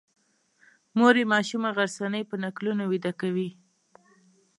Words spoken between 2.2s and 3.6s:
په نکلونو ویده کوي.